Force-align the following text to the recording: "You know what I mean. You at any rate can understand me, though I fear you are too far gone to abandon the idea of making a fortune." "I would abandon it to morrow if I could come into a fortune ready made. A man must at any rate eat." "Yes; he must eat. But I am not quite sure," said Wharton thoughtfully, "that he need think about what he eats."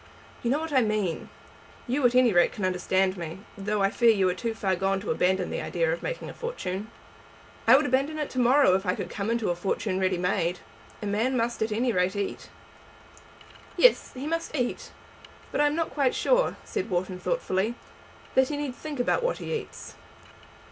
"You 0.41 0.49
know 0.49 0.57
what 0.59 0.73
I 0.73 0.81
mean. 0.81 1.29
You 1.85 2.03
at 2.07 2.15
any 2.15 2.33
rate 2.33 2.51
can 2.51 2.65
understand 2.65 3.17
me, 3.17 3.41
though 3.55 3.83
I 3.83 3.91
fear 3.91 4.09
you 4.09 4.27
are 4.29 4.33
too 4.33 4.55
far 4.55 4.75
gone 4.75 4.99
to 5.01 5.11
abandon 5.11 5.51
the 5.51 5.61
idea 5.61 5.93
of 5.93 6.01
making 6.01 6.27
a 6.27 6.33
fortune." 6.33 6.89
"I 7.67 7.75
would 7.77 7.85
abandon 7.85 8.17
it 8.17 8.31
to 8.31 8.39
morrow 8.39 8.73
if 8.73 8.83
I 8.83 8.95
could 8.95 9.11
come 9.11 9.29
into 9.29 9.51
a 9.51 9.55
fortune 9.55 9.99
ready 9.99 10.17
made. 10.17 10.57
A 11.03 11.05
man 11.05 11.37
must 11.37 11.61
at 11.61 11.71
any 11.71 11.91
rate 11.91 12.15
eat." 12.15 12.49
"Yes; 13.77 14.09
he 14.15 14.25
must 14.25 14.55
eat. 14.55 14.91
But 15.51 15.61
I 15.61 15.67
am 15.67 15.75
not 15.75 15.91
quite 15.91 16.15
sure," 16.15 16.57
said 16.63 16.89
Wharton 16.89 17.19
thoughtfully, 17.19 17.75
"that 18.33 18.47
he 18.49 18.57
need 18.57 18.73
think 18.73 18.99
about 18.99 19.21
what 19.21 19.37
he 19.37 19.53
eats." 19.53 19.93